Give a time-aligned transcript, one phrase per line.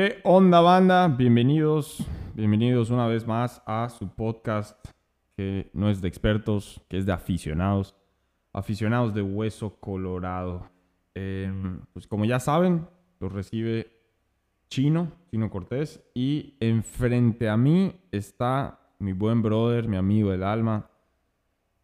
[0.00, 1.08] ¿Qué onda banda?
[1.08, 4.74] Bienvenidos, bienvenidos una vez más a su podcast
[5.36, 7.94] que no es de expertos, que es de aficionados,
[8.50, 10.70] aficionados de hueso colorado.
[11.14, 12.88] Em, pues como ya saben,
[13.18, 13.92] los recibe
[14.70, 20.88] Chino, Chino Cortés, y enfrente a mí está mi buen brother, mi amigo del alma,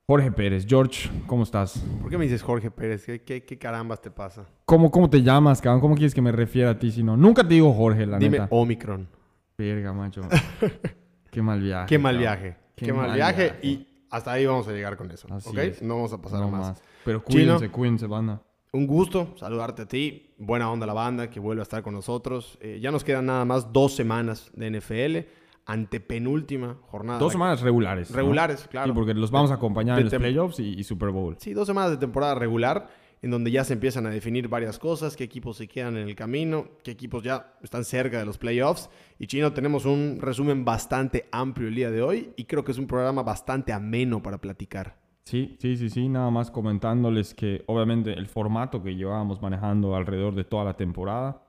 [0.09, 0.65] Jorge Pérez.
[0.69, 1.83] George, ¿cómo estás?
[2.01, 3.05] ¿Por qué me dices Jorge Pérez?
[3.05, 4.47] ¿Qué, qué, qué carambas te pasa?
[4.65, 5.81] ¿Cómo, ¿Cómo te llamas, cabrón?
[5.81, 7.17] ¿Cómo quieres que me refiera a ti si no?
[7.17, 8.49] Nunca te digo Jorge, la Dime neta.
[8.55, 9.09] Omicron.
[9.59, 10.21] Verga, macho.
[11.33, 11.87] Qué mal viaje.
[11.89, 12.21] Qué mal cabrón.
[12.23, 12.57] viaje.
[12.77, 13.43] Qué Qué, mal, mal viaje.
[13.47, 13.59] viaje.
[13.67, 15.27] Y hasta ahí vamos a llegar con eso.
[15.29, 15.59] Así ¿Ok?
[15.59, 15.83] es.
[15.83, 16.61] No vamos a pasar No a más.
[16.69, 16.83] más.
[17.05, 17.55] Pero Chino.
[17.57, 18.41] cuídense, cuídense, banda.
[18.73, 20.35] Un gusto saludarte a ti.
[20.39, 22.59] Buena onda la banda que vuelve a estar con nosotros.
[22.61, 25.27] Eh, ya nos quedan nada más dos semanas de NFL.
[25.67, 27.19] Antepenúltima jornada.
[27.19, 28.11] Dos semanas regulares.
[28.11, 28.17] ¿no?
[28.17, 28.93] Regulares, claro.
[28.93, 31.37] Sí, porque los vamos a acompañar de en los playoffs y, y Super Bowl.
[31.39, 32.89] Sí, dos semanas de temporada regular,
[33.21, 36.15] en donde ya se empiezan a definir varias cosas, qué equipos se quedan en el
[36.15, 38.89] camino, qué equipos ya están cerca de los playoffs.
[39.19, 42.79] Y Chino, tenemos un resumen bastante amplio el día de hoy y creo que es
[42.79, 44.97] un programa bastante ameno para platicar.
[45.25, 46.09] Sí, sí, sí, sí.
[46.09, 51.43] Nada más comentándoles que obviamente el formato que llevábamos manejando alrededor de toda la temporada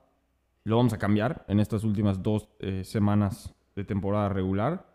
[0.64, 4.86] lo vamos a cambiar en estas últimas dos eh, semanas de temporada regular.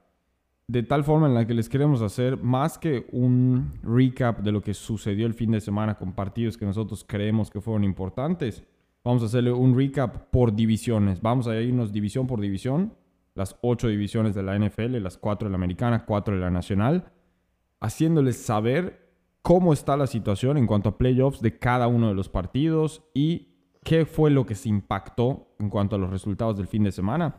[0.67, 4.61] De tal forma en la que les queremos hacer más que un recap de lo
[4.61, 8.63] que sucedió el fin de semana con partidos que nosotros creemos que fueron importantes.
[9.03, 11.21] Vamos a hacerle un recap por divisiones.
[11.21, 12.93] Vamos a irnos división por división.
[13.35, 17.11] Las ocho divisiones de la NFL, las cuatro de la americana, cuatro de la nacional
[17.83, 19.11] haciéndoles saber
[19.41, 23.49] cómo está la situación en cuanto a playoffs de cada uno de los partidos y
[23.83, 27.35] qué fue lo que se impactó en cuanto a los resultados del fin de semana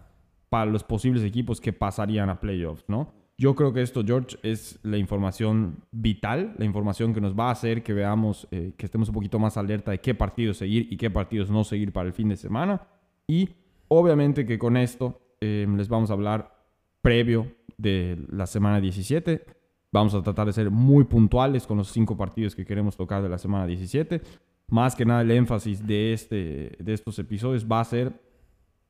[0.55, 3.13] para los posibles equipos que pasarían a playoffs, ¿no?
[3.37, 7.51] Yo creo que esto, George, es la información vital, la información que nos va a
[7.51, 10.97] hacer que veamos, eh, que estemos un poquito más alerta de qué partidos seguir y
[10.97, 12.87] qué partidos no seguir para el fin de semana.
[13.27, 13.49] Y
[13.89, 16.57] obviamente que con esto eh, les vamos a hablar
[17.03, 19.45] previo de la semana 17.
[19.91, 23.29] Vamos a tratar de ser muy puntuales con los cinco partidos que queremos tocar de
[23.29, 24.23] la semana 17.
[24.69, 28.24] Más que nada el énfasis de, este, de estos episodios va a ser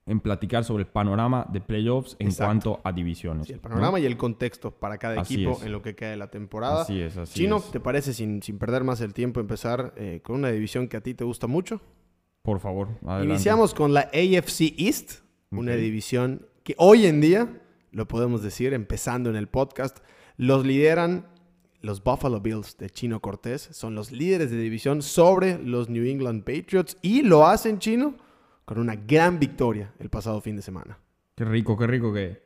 [0.06, 2.44] en platicar sobre el panorama de playoffs en Exacto.
[2.46, 3.46] cuanto a divisiones.
[3.46, 3.62] Sí, el ¿no?
[3.62, 5.62] panorama y el contexto para cada Así equipo es.
[5.62, 6.82] en lo que queda de la temporada.
[6.82, 7.70] Así es, así Chino, es.
[7.70, 11.00] ¿te parece sin, sin perder más el tiempo empezar eh, con una división que a
[11.00, 11.80] ti te gusta mucho?
[12.42, 13.26] Por favor, adelante.
[13.32, 15.20] Iniciamos con la AFC East,
[15.50, 19.98] una división que hoy en día, lo podemos decir, empezando en el podcast,
[20.36, 21.26] los lideran
[21.80, 23.68] los Buffalo Bills de Chino Cortés.
[23.72, 28.14] Son los líderes de división sobre los New England Patriots y lo hacen Chino
[28.64, 30.98] con una gran victoria el pasado fin de semana.
[31.34, 32.42] Qué rico, qué rico que...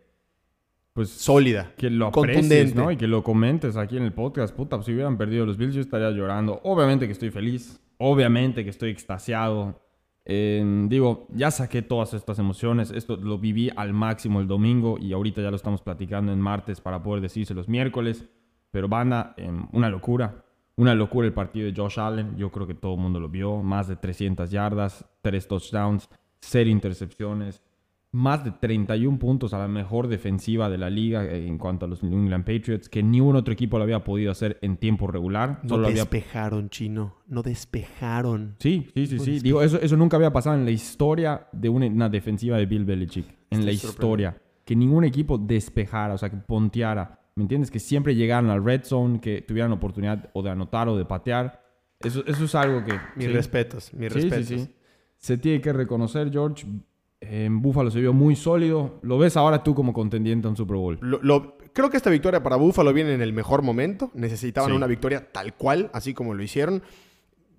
[0.93, 1.75] Pues Sólida.
[1.77, 2.75] que lo aprecies.
[2.75, 2.91] ¿no?
[2.91, 4.55] Y que lo comentes aquí en el podcast.
[4.55, 6.61] Puta, si hubieran perdido los Bills yo estaría llorando.
[6.65, 7.81] Obviamente que estoy feliz.
[7.99, 9.81] Obviamente que estoy extasiado.
[10.25, 12.91] Eh, digo, ya saqué todas estas emociones.
[12.91, 16.81] Esto lo viví al máximo el domingo y ahorita ya lo estamos platicando en martes
[16.81, 18.25] para poder decirse los miércoles.
[18.73, 20.45] Pero banda, eh, una locura.
[20.79, 22.37] Una locura el partido de Josh Allen.
[22.37, 23.63] Yo creo que todo el mundo lo vio.
[23.63, 26.09] Más de 300 yardas, 3 touchdowns,
[26.41, 27.63] 0 intercepciones
[28.11, 32.03] más de 31 puntos a la mejor defensiva de la liga en cuanto a los
[32.03, 35.61] New England Patriots, que ningún otro equipo lo había podido hacer en tiempo regular.
[35.63, 36.03] No Solo había...
[36.03, 37.17] despejaron, Chino.
[37.27, 38.57] No despejaron.
[38.61, 39.41] Sí, sí, sí, No sí.
[39.41, 42.85] Digo, eso, eso nunca había pasado en la historia de una, una defensiva de Bill
[42.85, 43.27] Belichick.
[43.51, 44.41] En la historia.
[44.65, 47.21] Que ningún equipo despejara, o sea, que ponteara.
[47.39, 47.71] ¿Me entiendes?
[47.71, 51.63] Que siempre llegaran al red zone, que tuvieran oportunidad o de anotar o de patear.
[52.01, 52.95] Eso, eso es algo que...
[53.15, 53.33] Mis sí.
[53.33, 54.47] respetos, mis Sí, respetos.
[54.49, 54.75] sí.
[55.19, 56.67] Se tiene que reconocer, George.
[57.21, 58.99] En Buffalo se vio muy sólido.
[59.03, 60.99] Lo ves ahora tú como contendiente a un Super Bowl.
[61.01, 64.11] Lo- lo- creo que esta victoria para Buffalo viene en el mejor momento.
[64.15, 66.83] Necesitaban una victoria tal cual, así como lo hicieron.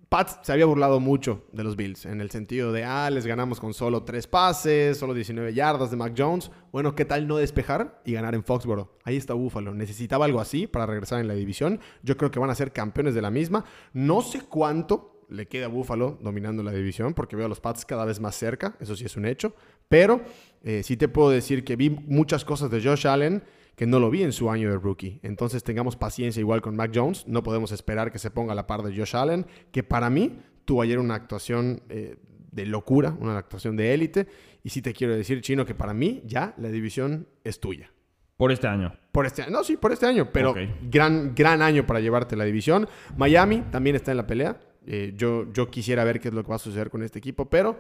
[0.10, 3.60] Pat se había burlado mucho de los Bills, en el sentido de, ah, les ganamos
[3.60, 6.50] con solo tres pases, solo 19 yardas de Mac Jones.
[6.72, 8.98] Bueno, ¿qué tal no despejar y ganar en Foxboro?
[9.04, 9.76] Ahí está Buffalo.
[9.76, 11.80] Necesitaba algo así para regresar en la división.
[12.02, 13.66] Yo creo que van a ser campeones de la misma.
[13.94, 17.86] No sé cuánto le queda a Buffalo dominando la división, porque veo a los Pats
[17.86, 19.54] cada vez más cerca, eso sí es un hecho.
[19.90, 20.22] Pero
[20.64, 23.44] eh, sí te puedo decir que vi muchas cosas de Josh Allen
[23.80, 25.22] que no lo vi en su año de rookie.
[25.24, 27.26] Entonces tengamos paciencia igual con Mac Jones.
[27.30, 30.38] No podemos esperar que se ponga a la par de Josh Allen, que para mí
[30.66, 32.18] tuvo ayer una actuación eh,
[32.52, 34.28] de locura, una actuación de élite.
[34.66, 37.90] Y sí te quiero decir, Chino, que para mí ya la división es tuya.
[38.36, 38.92] Por este año.
[39.14, 42.44] Por este año, no, sí, por este año, pero gran, gran año para llevarte la
[42.44, 42.86] división.
[43.16, 44.60] Miami también está en la pelea.
[44.88, 47.50] Eh, yo, yo quisiera ver qué es lo que va a suceder con este equipo,
[47.50, 47.80] pero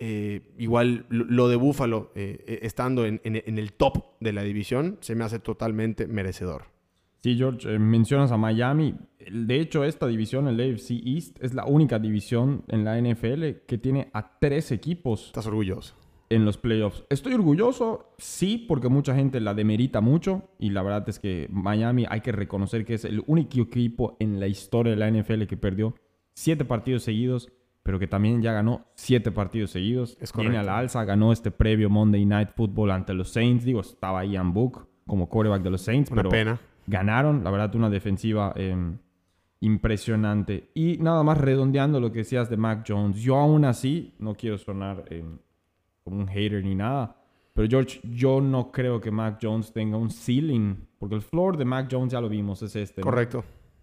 [0.00, 4.42] eh, igual lo, de Buffalo, eh, eh, estando en, en- en el top de la
[4.42, 6.64] división, se me hace totalmente merecedor.
[7.22, 8.94] Sí, George, eh, mencionas a Miami.
[9.30, 13.76] De hecho, esta división, el AFC East, es la única división en la NFL que
[13.78, 15.26] tiene a tres equipos.
[15.26, 15.94] Estás orgulloso.
[16.30, 17.02] en los playoffs.
[17.10, 22.06] Estoy orgulloso, sí, porque mucha gente la demerita mucho y la verdad es que Miami
[22.08, 25.56] hay que reconocer que es el único equipo en la historia de la NFL que
[25.56, 25.92] perdió
[26.32, 27.50] siete partidos seguidos,
[27.82, 30.16] pero que también ya ganó siete partidos seguidos.
[30.20, 30.66] Es Viene a correcto.
[30.66, 33.64] la alza, ganó este previo Monday Night Football ante los Saints.
[33.64, 36.60] Digo, estaba Ian Book como quarterback de los Saints, Una pero pena.
[36.86, 37.42] ganaron.
[37.42, 38.76] La verdad, una defensiva eh,
[39.60, 40.70] impresionante.
[40.74, 43.18] Y nada más redondeando lo que decías de Mac Jones.
[43.20, 45.24] Yo aún así, no quiero sonar eh,
[46.04, 47.16] como un hater ni nada.
[47.54, 50.76] Pero George, yo no creo que Mac Jones tenga un ceiling.
[50.98, 53.00] Porque el floor de Mac Jones ya lo vimos, es este.
[53.00, 53.06] ¿no?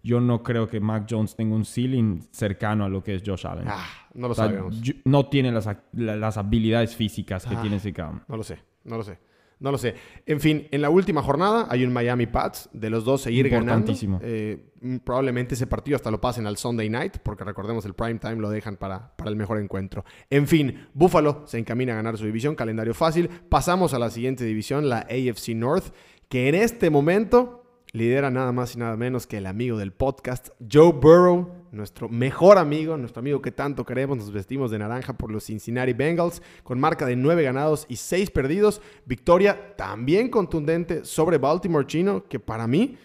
[0.02, 3.46] Yo no creo que Mac Jones tenga un ceiling cercano a lo que es Josh
[3.46, 3.64] Allen.
[3.68, 4.80] Ah, no lo O sea, sabemos.
[5.04, 7.60] no tiene las, las habilidades físicas que Ah.
[7.60, 8.22] tiene ese cabrón.
[8.28, 9.18] No lo sé, no lo sé.
[9.60, 9.96] No lo sé.
[10.24, 12.70] En fin, en la última jornada hay un Miami Pats.
[12.72, 13.72] De los dos seguir ganando.
[13.72, 14.20] Importantísimo.
[14.22, 18.20] Eh, mm, probablemente ese partido hasta lo pasen al Sunday night, porque recordemos el prime
[18.20, 20.04] time lo dejan para, para el mejor encuentro.
[20.30, 23.28] En fin, Buffalo se encamina a ganar su división, calendario fácil.
[23.48, 25.92] Pasamos a la siguiente división, la AFC North,
[26.28, 27.57] que en este momento
[27.92, 32.58] lidera nada más y nada menos que el amigo del podcast, Joe Burrow, nuestro mejor
[32.58, 34.18] amigo, nuestro amigo que tanto queremos.
[34.18, 38.30] Nos vestimos de naranja por los Cincinnati Bengals, con marca de 9 ganados y 6
[38.30, 38.80] perdidos.
[39.06, 42.96] Victoria también contundente sobre Baltimore Chino, que para mí,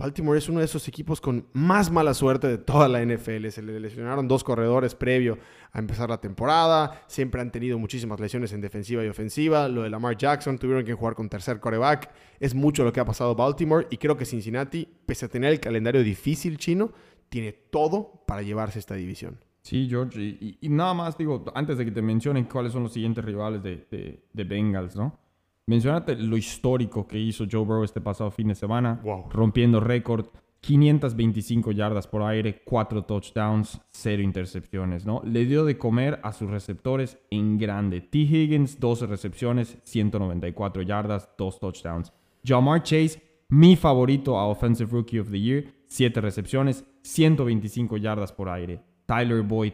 [0.00, 3.48] Baltimore es uno de esos equipos con más mala suerte de toda la NFL.
[3.48, 5.36] Se le lesionaron dos corredores previo
[5.72, 7.04] a empezar la temporada.
[7.06, 9.68] Siempre han tenido muchísimas lesiones en defensiva y ofensiva.
[9.68, 12.10] Lo de Lamar Jackson, tuvieron que jugar con tercer coreback.
[12.38, 15.60] Es mucho lo que ha pasado Baltimore y creo que Cincinnati, pese a tener el
[15.60, 16.92] calendario difícil chino,
[17.28, 19.38] tiene todo para llevarse esta división.
[19.60, 20.18] Sí, George.
[20.18, 24.44] Y, nada más, digo, antes de que te mencionen cuáles son los siguientes rivales de
[24.44, 25.18] Bengals, ¿no?
[25.66, 29.30] Mencionate lo histórico que hizo Joe Burrow este pasado fin de semana, Wow.
[29.30, 30.26] rompiendo récord,
[30.62, 35.22] 525 yardas por aire, 4 touchdowns, 0 intercepciones, ¿no?
[35.24, 38.00] Le dio de comer a sus receptores en grande.
[38.02, 38.18] T.
[38.18, 42.12] Higgins, 12 recepciones, 194 yardas, 2 touchdowns.
[42.44, 48.48] Jamar Chase, mi favorito a Offensive Rookie of the Year, 7 recepciones, 125 yardas por
[48.48, 48.80] aire.
[49.06, 49.72] Tyler Boyd,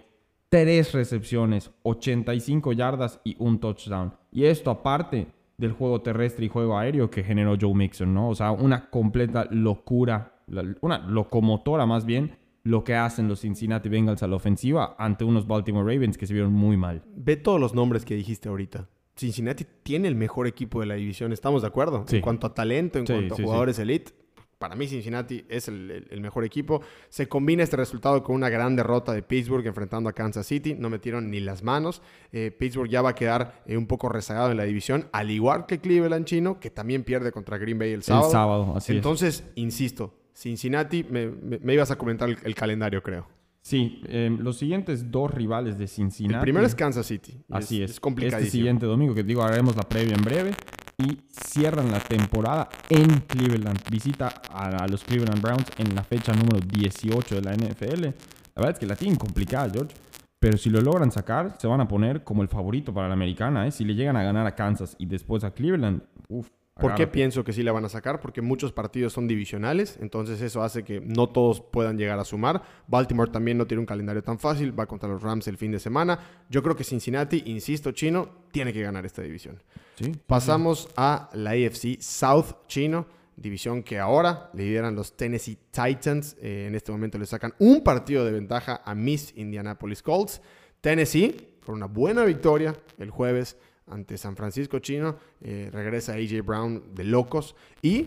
[0.51, 4.15] 3 recepciones, 85 yardas y un touchdown.
[4.31, 5.27] Y esto aparte
[5.59, 8.29] del juego terrestre y juego aéreo que generó Joe Mixon, ¿no?
[8.29, 10.35] O sea, una completa locura,
[10.81, 15.47] una locomotora más bien, lo que hacen los Cincinnati Bengals a la ofensiva ante unos
[15.47, 17.03] Baltimore Ravens que se vieron muy mal.
[17.15, 18.89] Ve todos los nombres que dijiste ahorita.
[19.15, 22.05] Cincinnati tiene el mejor equipo de la división, ¿estamos de acuerdo?
[22.07, 22.17] Sí.
[22.17, 23.43] En cuanto a talento, en Sí, cuanto a sí.
[23.45, 24.13] jugadores elite,
[24.59, 26.81] para mí Cincinnati es el, el- mejor equipo.
[27.09, 30.75] Se combina este resultado con una gran derrota de Pittsburgh enfrentando a Kansas City.
[30.75, 32.01] No metieron ni las manos.
[32.33, 35.67] Eh, Pittsburgh ya va a quedar eh, un poco rezagado en la división, al igual
[35.67, 38.27] que Cleveland chino, que también pierde contra Green Bay el sábado.
[38.27, 38.97] El sábado, así es.
[38.97, 43.27] Entonces, insisto, Cincinnati, me, me- me ibas a comentar el, el calendario, creo.
[43.63, 46.35] Sí, eh, los siguientes dos rivales de Cincinnati.
[46.37, 47.37] El primero es Kansas City.
[47.51, 47.91] Así es.
[47.91, 48.47] Es complicadísimo.
[48.47, 50.53] Este siguiente domingo, que digo, haremos la previa en breve.
[50.99, 53.79] Y cierran la temporada en Cleveland.
[53.91, 58.03] Visita a, los Cleveland Browns en la fecha número 18 de la NFL.
[58.05, 59.95] La verdad es que la tienen complicada, George.
[60.39, 63.67] Pero si lo logran sacar, se van a poner como el favorito para la americana.
[63.67, 63.73] ¿eh?
[63.73, 66.49] Si le llegan a ganar a Kansas y después a Cleveland, uff.
[66.79, 68.21] ¿Por qué pienso que sí la van a sacar?
[68.21, 72.63] Porque muchos partidos son divisionales, entonces eso hace que no todos puedan llegar a sumar.
[72.87, 75.79] Baltimore también no tiene un calendario tan fácil, va contra los Rams el fin de
[75.79, 76.19] semana.
[76.51, 79.63] Yo creo que Cincinnati, insisto, chino, tiene que ganar esta división.
[79.95, 80.13] Sí.
[80.27, 83.07] Pasamos a la AFC South chino,
[83.37, 86.37] división que ahora lideran los Tennessee Titans.
[86.43, 90.43] Eh, en este momento le sacan un partido de ventaja a Miss Indianapolis Colts.
[90.83, 93.57] Tennessee, por una buena victoria el jueves
[93.87, 97.55] ante San Francisco chino, eh, regresa AJ Brown de locos.
[97.83, 98.07] Y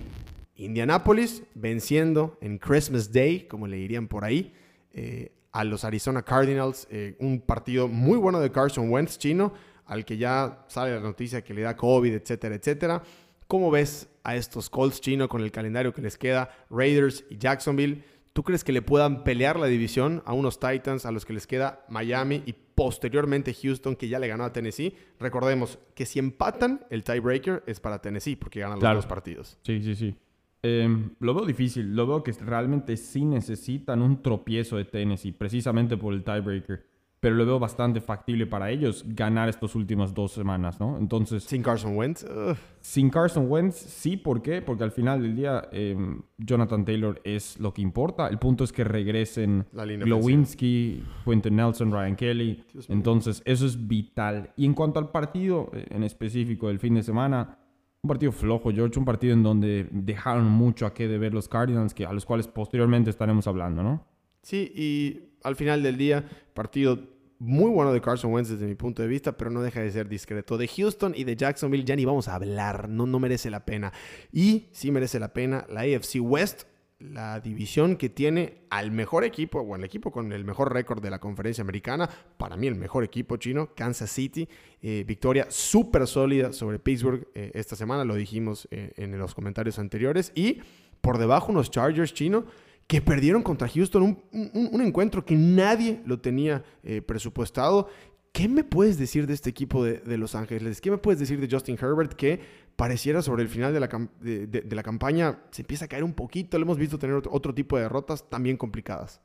[0.56, 4.54] Indianapolis venciendo en Christmas Day, como le dirían por ahí,
[4.92, 6.88] eh, a los Arizona Cardinals.
[6.92, 9.54] eh, un partido muy bueno de Carson Wentz chino,
[9.86, 13.02] al que ya sale la noticia que le da COVID, etcétera, etcétera.
[13.48, 18.04] ¿Cómo ves a estos Colts chino con el calendario que les queda, Raiders y Jacksonville?
[18.34, 21.48] ¿Tú crees que le puedan pelear la división a unos Titans a los que les
[21.48, 24.96] queda Miami y posteriormente Houston que ya le ganó a Tennessee?
[25.20, 28.96] Recordemos que si empatan, el tiebreaker es para Tennessee porque ganan Claro.
[28.96, 29.58] los dos partidos.
[29.64, 30.16] Sí, sí, sí.
[30.64, 30.88] Eh,
[31.20, 31.94] lo veo difícil.
[31.94, 36.86] Lo veo que realmente sí necesitan un tropiezo de Tennessee, precisamente por el tiebreaker.
[37.20, 40.98] Pero lo veo bastante factible para ellos ganar estas últimas dos semanas, ¿no?
[40.98, 44.62] Entonces, Sin Carson Wentz, ugh, sin Carson Wentz, sí, ¿por qué?
[44.62, 45.98] Porque al final del día, eh,
[46.38, 48.28] Jonathan Taylor es lo que importa.
[48.28, 52.64] El punto es que regresen Glowinski, Quentin Nelson, Ryan Kelly.
[52.88, 54.54] Entonces, eso es vital.
[54.56, 57.58] Y en cuanto al partido eh, en específico del fin de semana,
[58.02, 61.94] un partido flojo, George, un partido en donde dejaron mucho a qué deber los Cardinals,
[61.94, 64.06] que, a los cuales posteriormente estaremos hablando, ¿no?
[64.42, 67.00] Sí, y al final del día, partido
[67.40, 70.10] muy bueno de Carson Wentz desde mi punto de vista, pero no deja de ser
[70.10, 70.58] discreto.
[70.58, 73.94] De Houston y de Jacksonville ya ni vamos a hablar, no, no merece la pena.
[74.32, 76.64] Y sí merece la pena la AFC West,
[77.00, 81.10] la división que tiene al mejor equipo, o el equipo con el mejor récord de
[81.10, 84.50] la conferencia americana, para mí el mejor equipo chino, Kansas City,
[84.82, 89.80] eh, victoria súper sólida sobre Pittsburgh eh, esta semana, lo dijimos eh, en los comentarios
[89.80, 90.60] anteriores, y
[91.00, 92.46] por debajo unos Chargers chino
[92.90, 96.64] que perdieron contra Houston, un, encuentro que nadie lo tenía
[97.06, 97.88] presupuestado.
[98.34, 100.82] ¿Qué me puedes decir de este equipo de, de Los Ángeles?
[100.82, 102.42] ¿Qué me puedes decir de Justin Herbert que
[102.80, 103.90] pareciera sobre el final de la,
[104.22, 106.58] de, la, campaña se empieza a caer un poquito.
[106.58, 109.20] Lo hemos visto tener otro, tipo de derrotas también complicadas.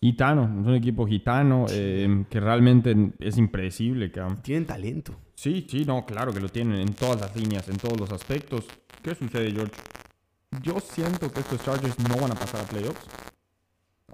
[0.00, 4.12] Gitano, es un equipo gitano eh, que realmente es impredecible.
[4.42, 5.16] Tienen talento.
[5.34, 8.68] Sí, sí, no, claro que lo tienen en todas las líneas, en todos los aspectos.
[9.02, 9.74] ¿Qué sucede, George?
[10.60, 13.06] Yo siento que estos Chargers no van a pasar a playoffs.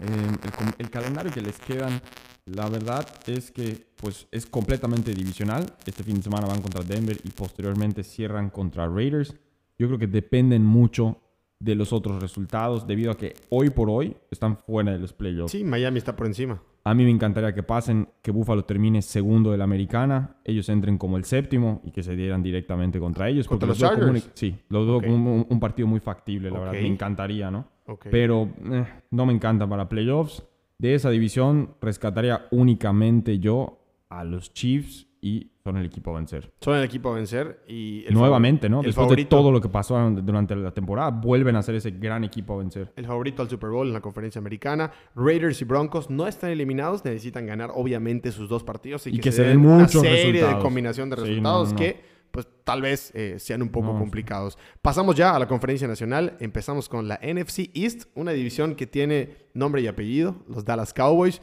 [0.01, 2.01] Eh, el, el, calendario que les quedan
[2.47, 5.67] la verdad es que pues es completamente divisional.
[5.85, 9.35] Este fin de semana van contra Denver y posteriormente cierran contra Raiders.
[9.79, 11.21] Yo creo que dependen mucho
[11.61, 15.53] de los otros resultados debido a que hoy por hoy están fuera de los playoffs.
[15.53, 16.63] Sí, Miami está por encima.
[16.89, 20.97] A mí me encantaría que pasen, que Buffalo termine segundo de la americana, ellos entren
[20.97, 23.47] como el séptimo y que se dieran directamente contra ellos.
[23.47, 24.31] ¿Contra los Chargers?
[24.33, 26.73] sí, lo veo como un, partido muy factible, la verdad.
[26.73, 27.67] Me encantaría, ¿no?
[28.11, 30.43] Pero eh, no me encanta para playoffs.
[30.79, 36.53] De esa división rescataría únicamente yo a los Chiefs y son el equipo a vencer.
[36.61, 38.05] Son el equipo a vencer y...
[38.11, 38.83] Nuevamente, ¿no?
[38.83, 42.55] Después de todo lo que pasó durante la temporada, vuelven a ser ese gran equipo
[42.55, 42.93] a vencer.
[42.97, 44.91] El favorito al Super Bowl en la conferencia americana.
[45.15, 49.43] Raiders y Broncos no están eliminados, necesitan ganar obviamente sus dos partidos y, que, se,
[49.43, 53.97] den una serie de combinación de resultados que pues tal vez eh, sean un poco
[53.99, 54.59] complicados.
[54.83, 56.37] Pasamos ya a la conferencia nacional.
[56.41, 61.41] Empezamos con la NFC East, una división que tiene nombre y apellido, los Dallas Cowboys.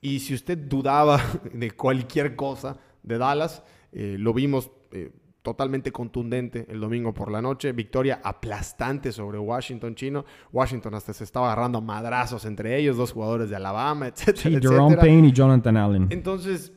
[0.00, 1.20] Y si usted dudaba
[1.52, 7.40] de cualquier cosa de Dallas, eh, lo vimos eh, totalmente contundente el domingo por la
[7.40, 7.70] noche.
[7.72, 10.24] Victoria aplastante sobre Washington chino.
[10.52, 14.58] Washington hasta se estaba agarrando madrazos entre ellos, dos jugadores de Alabama, etcétera.
[14.60, 16.08] Jerome Payne y Jonathan Allen.
[16.10, 16.72] Entonces,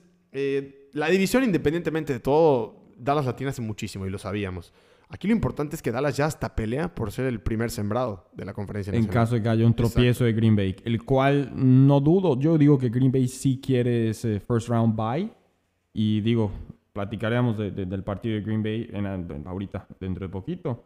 [0.93, 4.73] la división, independientemente de todo, Dallas la tiene hace muchísimo y lo sabíamos.
[5.09, 8.43] Aquí lo importante es que Dallas ya hasta pelea por ser el primer sembrado de
[8.43, 9.09] la conferencia nacional.
[9.09, 12.37] En caso de que haya un tropiezo de Green Bay, el cual no dudo.
[12.37, 15.31] Yo digo que Green Bay sí quiere ese first round bye.
[15.99, 16.51] Y digo,
[16.93, 20.83] platicaremos del partido de Green Bay en, ahorita, dentro de poquito.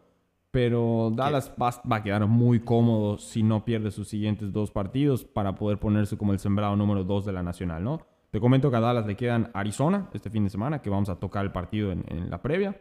[0.52, 5.26] Pero Dallas va, va, a quedar muy cómodo si no pierde sus siguientes dos partidos
[5.26, 8.08] para poder ponerse como el sembrado número dos de la nacional, ¿no?
[8.30, 11.18] Te comento que a Dallas le quedan Arizona este fin de semana, que vamos a
[11.20, 12.80] tocar el partido en, la previa.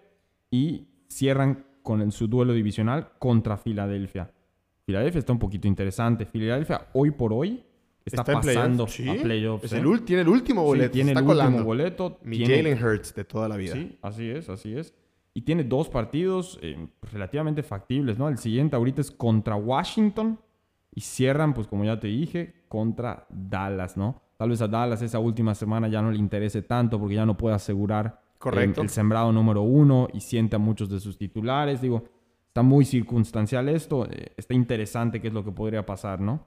[0.53, 4.31] Y cierran con su duelo divisional contra Filadelfia.
[4.87, 6.27] Filadelfia está un poquito interesante.
[6.27, 7.65] Filadelfia hoy por hoy
[8.05, 9.73] está, pasando a playoffs.
[9.73, 9.83] ¿eh?
[10.05, 10.91] tiene el último boleto.
[10.91, 12.19] tiene el último boleto.
[12.23, 13.75] Mi Jalen Hurts de toda la vida.
[13.75, 14.95] Sí, así es, así es.
[15.33, 18.29] Y tiene dos partidos eh, relativamente factibles, ¿no?
[18.29, 20.39] El siguiente ahorita es contra Washington
[20.95, 24.23] y cierran, pues como ya te dije, contra Dallas, ¿no?
[24.37, 27.37] Tal vez a Dallas esa última semana ya no le interese tanto porque ya no
[27.37, 28.81] puede asegurar Correcto.
[28.81, 31.83] El, sembrado número uno y siente a muchos de sus titulares.
[31.83, 32.05] Digo,
[32.49, 34.07] está muy circunstancial esto.
[34.11, 36.47] Eh, está interesante qué es lo que podría pasar, ¿no?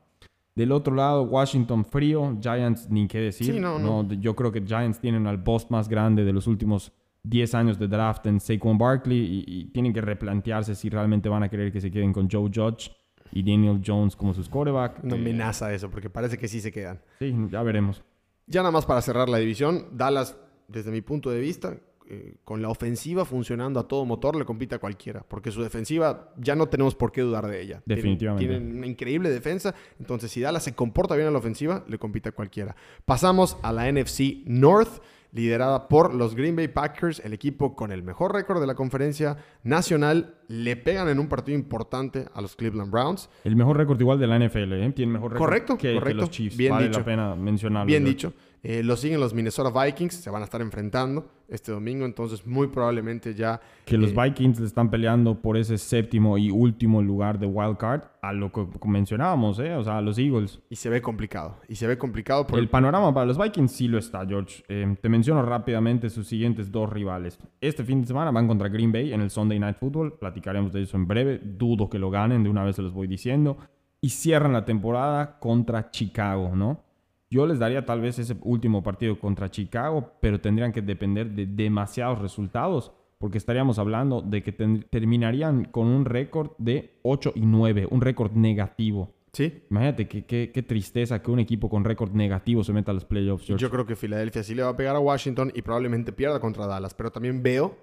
[0.55, 3.53] Del otro lado, Washington frío, Giants ni qué decir.
[3.53, 4.07] Sí, no, no.
[4.13, 6.91] Yo creo que Giants tienen al boss más grande de los últimos
[7.23, 11.41] 10 años de draft en Saquon Barkley y, y, tienen que replantearse si realmente van
[11.43, 12.91] a querer que se queden con Joe Judge
[13.31, 15.03] y Daniel Jones como sus quarterback.
[15.03, 17.01] No amenaza eso, porque parece que sí se quedan.
[17.19, 18.03] Sí, ya veremos.
[18.45, 21.77] Ya nada más para cerrar la división, Dallas, desde mi punto de vista,
[22.09, 26.33] eh, con la ofensiva funcionando a todo motor, le compite a cualquiera, porque su defensiva
[26.37, 27.81] ya no tenemos por qué dudar de ella.
[27.85, 28.47] Definitivamente.
[28.47, 32.29] Tienen, una increíble defensa, entonces si Dallas se comporta bien en la ofensiva, le compite
[32.29, 32.75] a cualquiera.
[33.05, 35.01] Pasamos a la NFC North
[35.33, 39.37] liderada por los Green Bay Packers, el equipo con el mejor récord de la conferencia
[39.63, 40.35] nacional.
[40.47, 43.29] Le pegan en un partido importante a los Cleveland Browns.
[43.43, 44.91] El mejor récord igual de la NFL, ¿eh?
[44.91, 46.21] Tiene mejor récord correcto, que, correcto.
[46.21, 46.55] los Chiefs.
[46.55, 46.99] Bien vale dicho.
[46.99, 47.87] la pena mencionarlo.
[47.87, 48.33] Bien dicho.
[48.65, 52.67] Eh, lo siguen los Minnesota Vikings, se van a estar enfrentando este domingo, entonces muy
[52.67, 53.59] probablemente ya...
[53.83, 57.75] Que los eh, Vikings le están peleando por ese séptimo y último lugar de wild
[57.75, 59.75] card, a lo que mencionábamos, ¿eh?
[59.75, 60.61] o sea, a los Eagles.
[60.69, 62.57] Y se ve complicado, y se ve complicado por...
[62.57, 64.63] El panorama para los Vikings sí lo está, George.
[64.69, 67.37] Eh, te menciono rápidamente sus siguientes dos rivales.
[67.59, 70.83] Este fin de semana van contra Green Bay en el Sunday Night Football, platicaremos de
[70.83, 73.57] eso en breve, dudo que lo ganen, de una vez se los voy diciendo.
[73.99, 76.92] Y cierran la temporada contra Chicago, ¿no?
[77.33, 81.47] Yo les daría tal vez ese último partido contra Chicago, pero tendrían que depender de
[81.47, 87.87] demasiados resultados, porque estaríamos hablando de que terminarían con un récord de 8 y 9,
[87.89, 89.15] un récord negativo.
[89.31, 89.63] Sí.
[89.71, 93.47] Imagínate qué, tristeza que un equipo con récord negativo se meta a los playoffs.
[93.47, 93.59] George.
[93.59, 96.67] Yo creo que Filadelfia sí le va a pegar a Washington y probablemente pierda contra
[96.67, 97.75] Dallas, pero también veo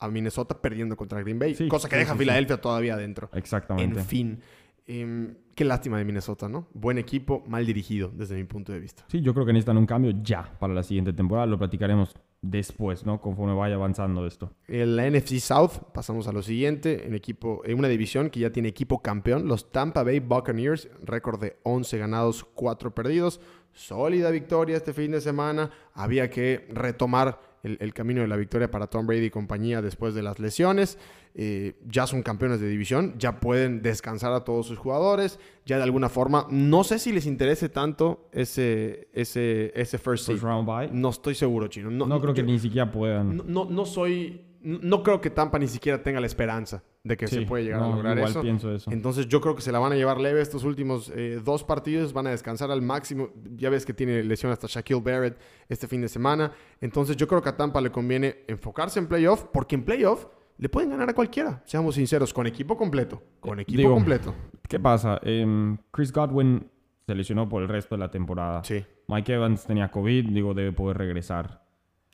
[0.00, 2.16] a Minnesota perdiendo contra Green Bay, Sí, cosa que sí, deja a.
[2.16, 3.30] Filadelfia todavía adentro.
[3.32, 4.00] Exactamente.
[4.00, 4.40] En fin,
[4.88, 6.66] em, qué lástima de Minnesota, ¿no?
[6.74, 9.04] Buen equipo, mal dirigido desde mi punto de vista.
[9.08, 11.46] Sí, yo creo que necesitan un cambio ya para la siguiente temporada.
[11.46, 13.20] Lo platicaremos después, ¿no?
[13.20, 14.52] Conforme vaya avanzando esto.
[14.66, 18.50] En la NFC South pasamos a lo siguiente, en equipo en una división que ya
[18.50, 23.40] tiene equipo campeón, los Tampa Bay Buccaneers, récord de 11 ganados, 4 perdidos.
[23.72, 25.70] Sólida victoria este fin de semana.
[25.94, 30.14] Había que retomar el, el camino de la victoria para Tom Brady y compañía después
[30.14, 30.98] de las lesiones.
[31.34, 35.38] Eh, ya son campeones de división, ya pueden descansar a todos sus jugadores.
[35.66, 40.66] Ya de alguna forma, no sé si les interese tanto ese, ese, ese first round
[40.66, 40.88] bye.
[40.90, 41.90] No estoy seguro, Chino.
[41.90, 43.36] No, No, creo que ni siquiera puedan.
[43.36, 44.40] no, no, no soy.
[44.60, 47.88] No creo que Tampa ni siquiera tenga la esperanza de que se puede llegar a
[47.88, 48.42] lograr igual eso.
[48.42, 48.90] pienso eso.
[48.90, 52.12] Entonces yo creo que se la van a llevar leve estos últimos eh, dos partidos.
[52.12, 53.30] Van a descansar al máximo.
[53.56, 55.38] Ya ves que tiene lesión hasta Shaquille Barrett
[55.68, 56.52] este fin de semana.
[56.80, 59.44] Entonces yo creo que a Tampa le conviene enfocarse en playoff.
[59.52, 60.26] Porque en playoff
[60.58, 61.62] le pueden ganar a cualquiera.
[61.64, 62.34] Seamos sinceros.
[62.34, 63.22] Con equipo completo.
[63.40, 64.34] Con equipo Digo, completo.
[64.68, 65.20] ¿Qué pasa?
[65.22, 66.68] Em, Chris Godwin
[67.06, 68.62] se lesionó por el resto de la temporada.
[68.64, 68.84] Sí.
[69.06, 71.67] Mike Evans tenía COVID, digo, debe poder regresar.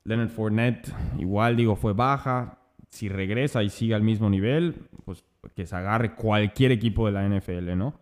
[0.04, 2.58] Leonard Fournette, igual, digo, fue baja.
[2.90, 7.26] Si regresa y sigue al mismo nivel, pues que se agarre cualquier equipo de la
[7.26, 8.00] NFL, ¿no?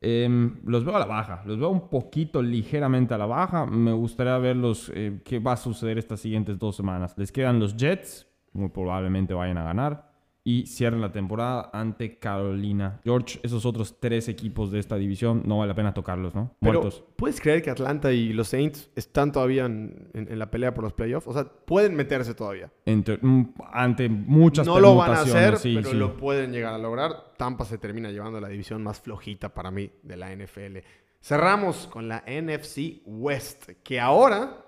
[0.00, 3.66] Em, los veo a la baja, los veo un poquito ligeramente a la baja.
[3.66, 7.14] Me gustaría verlos, eh, qué va a suceder estas siguientes dos semanas.
[7.18, 10.09] Les quedan los Jets, muy probablemente vayan a ganar.
[10.42, 13.00] Y cierran la temporada ante Carolina.
[13.04, 16.56] George, esos otros tres equipos de esta división, no vale la pena tocarlos, ¿no?
[16.60, 17.04] Pero, Muertos.
[17.16, 20.82] ¿puedes creer que Atlanta y los Saints están todavía en, en- en la pelea por
[20.84, 21.26] los playoffs?
[21.28, 22.72] O sea, pueden meterse todavía.
[22.86, 25.96] Entre- mm, ante muchas no lo van a hacer, sí, pero sí.
[25.96, 27.34] lo pueden llegar a lograr.
[27.36, 30.78] Tampa se termina llevando la división más flojita para mí de la NFL.
[31.20, 34.64] Cerramos con la NFC West, que ahora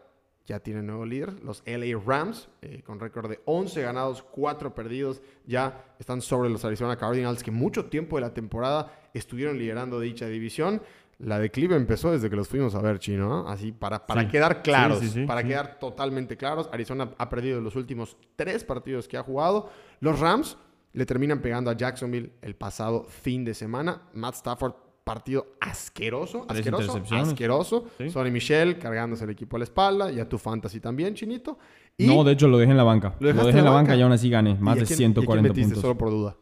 [0.46, 5.22] ya tiene nuevo líder, los LA Rams, eh, con récord de 11 ganados, 4 perdidos.
[5.46, 10.26] Ya están sobre los Arizona Cardinals, que mucho tiempo de la temporada estuvieron liderando dicha
[10.26, 10.83] división.
[11.18, 13.28] La declive empezó desde que los fuimos a ver, Chino.
[13.28, 13.48] ¿no?
[13.48, 14.28] Así, para, para Sí.
[14.28, 16.68] quedar claros, Sí, sí, sí, para quedar totalmente claros.
[16.72, 19.70] Arizona ha perdido los últimos tres partidos que ha jugado.
[20.00, 20.57] Los Rams
[20.94, 24.02] le terminan pegando a Jacksonville el pasado fin de semana.
[24.14, 27.84] Matt Stafford, partido asqueroso, Tres asqueroso, asqueroso.
[27.98, 28.10] Sí.
[28.10, 31.58] Sonny Michel cargándose el equipo a la espalda y a tu fantasy también, Chinito.
[31.98, 33.14] Y No, de hecho lo dejé en la banca.
[33.20, 33.90] ¿Lo Lo, dejé en la banca?
[33.90, 33.96] banca?
[33.96, 34.54] y aún así gané.
[34.54, 35.82] Más ¿y a de quién- y a quién 140 metiste puntos.
[35.82, 36.36] solo por duda?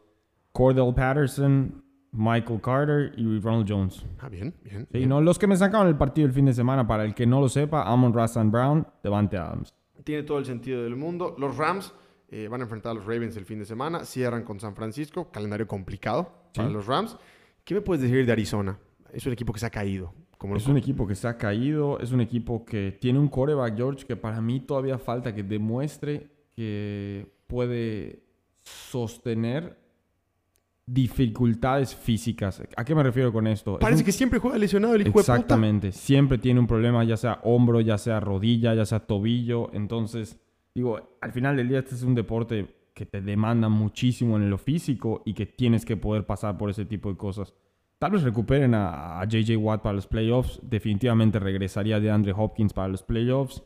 [0.53, 4.05] Cordell Patterson, Michael Carter y Ronald Jones.
[4.19, 4.83] Ah, bien, bien.
[4.91, 5.09] Sí, bien.
[5.09, 7.41] no, los que me sacaron el partido el fin de semana, para el que no
[7.41, 9.73] lo sepa, Amon Rassan Brown, Devante Adams.
[10.05, 11.35] Tiene todo el sentido del mundo.
[11.39, 11.93] Los Rams
[12.31, 14.05] eh, van a enfrentar a los Ravens el fin de semana.
[14.05, 15.31] Cierran con San Francisco.
[15.31, 16.75] Calendario complicado para Sí.
[16.75, 17.17] los Rams.
[17.65, 18.79] ¿Qué me puedes decir de Arizona?
[19.13, 20.15] Es un equipo que se ha caído.
[20.39, 23.77] Como Es un equipo que se ha caído, es un equipo que tiene un coreback,
[23.77, 28.23] George, que para mí todavía falta que demuestre que puede
[28.63, 29.77] sostener
[30.87, 32.63] dificultades físicas.
[32.77, 33.75] ¿A qué me refiero con esto?
[33.75, 35.35] Es Parece un- que siempre juega lesionado el hijo de puta.
[35.35, 35.93] Exactamente.
[35.93, 39.71] Siempre tiene un problema, ya sea hombro, ya sea rodilla, ya sea tobillo.
[39.73, 40.39] Entonces,
[40.75, 44.59] digo, al final del día este es un deporte que te demanda muchísimo en lo
[44.59, 47.55] físico y que tienes que poder pasar por ese tipo de cosas.
[47.99, 50.61] Tal vez recuperen a, a JJ Watt para los playoffs.
[50.63, 53.63] Definitivamente regresaría de Andre Hopkins para los playoffs.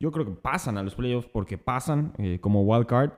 [0.00, 3.10] Yo creo que pasan a los playoffs porque pasan eh, como wild card.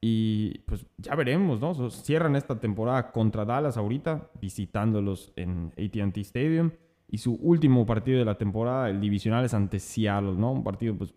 [0.00, 1.90] Y pues ya veremos, ¿no?
[1.90, 6.70] Cierran esta temporada contra Dallas ahorita, visitándolos en ATT Stadium.
[7.08, 10.52] Y su último partido de la temporada, el divisional, es ante Seattle, ¿no?
[10.52, 11.12] Un partido, pues,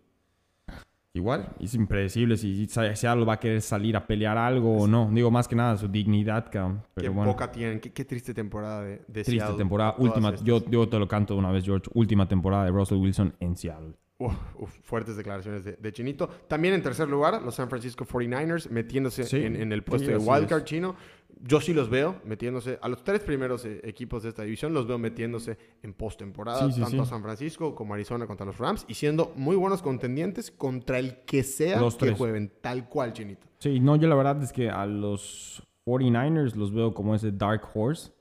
[1.14, 5.10] igual, es impredecible si Seattle va a querer salir a pelear algo o no.
[5.12, 6.84] Digo, más que nada su dignidad, cabrón.
[6.96, 7.80] Qué bueno, poca tienen.
[7.80, 9.58] Qué, qué triste temporada de, de triste Seattle.
[9.58, 9.96] temporada.
[9.98, 11.90] Última, yo, yo te lo canto de una vez, George.
[11.94, 13.94] Última temporada de Russell Wilson en Seattle.
[14.20, 16.28] Uf, uf, fuertes declaraciones de, de Chinito.
[16.48, 20.14] También en tercer lugar, los San Francisco 49ers metiéndose Sí, en, en el puesto sí,
[20.14, 20.96] de wildcard chino.
[21.44, 24.88] Yo sí los veo metiéndose, a los tres primeros eh, equipos de esta división los
[24.88, 27.02] veo metiéndose en postemporada, Sí, sí, tanto sí.
[27.02, 31.18] a San Francisco como Arizona contra los Rams, y siendo muy buenos contendientes contra el
[31.26, 32.18] que sea Los que tres.
[32.18, 33.48] jueguen, tal cual, Chinito.
[33.60, 37.64] Sí, no, yo la verdad es que a los 49ers los veo como ese Dark
[37.74, 38.12] Horse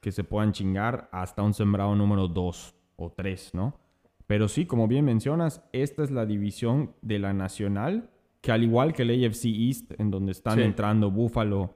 [0.00, 3.74] que se puedan chingar hasta un sembrado número 2 o 3, ¿no?
[4.28, 8.92] Pero sí, como bien mencionas, esta es la división de la nacional, que al igual
[8.92, 11.74] que el AFC East, en donde están entrando Buffalo,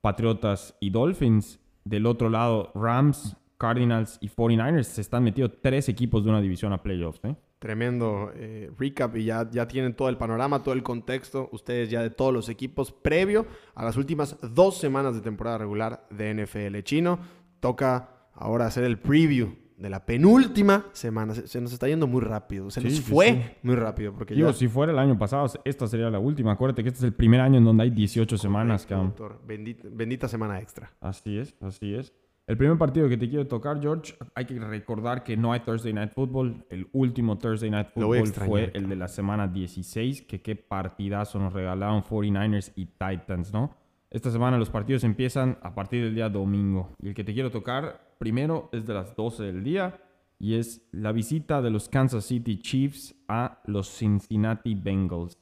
[0.00, 6.24] Patriotas y Dolphins, del otro lado Rams, Cardinals y 49ers, se están metiendo tres equipos
[6.24, 7.36] de una división a playoffs, ¿eh?
[7.58, 12.00] Tremendo eh, recap y ya, ya tienen todo el panorama, todo el contexto, ustedes ya
[12.00, 16.78] de todos los equipos previo a las últimas dos semanas de temporada regular de NFL
[16.84, 17.18] chino.
[17.60, 21.34] Toca ahora hacer el preview de la penúltima semana.
[21.34, 22.70] Se, se nos está yendo muy rápido.
[22.70, 23.42] Se Sí, nos fue sí.
[23.62, 24.12] muy rápido.
[24.12, 24.52] Porque Digo, ya...
[24.52, 26.52] si fuera el año pasado, esta sería la última.
[26.52, 29.40] Acuérdate que este es el primer año en donde hay 18 semanas, Correcto, doctor.
[29.46, 30.92] Bendita, bendita semana extra.
[31.00, 32.12] Así es, así es.
[32.46, 35.92] El primer partido que te quiero tocar, George, hay que recordar que no hay Thursday
[35.92, 36.64] Night Football.
[36.68, 41.38] El último Thursday Night Football extrañar, fue el de la semana 16, que qué partidazo
[41.38, 43.76] nos regalaron 49ers y Titans, ¿no?
[44.10, 46.90] Esta semana los partidos empiezan a partir del día domingo.
[47.00, 50.00] Y el que te quiero tocar primero es de las 12 del día
[50.40, 55.38] y es la visita de los Kansas City Chiefs a los Cincinnati Bengals.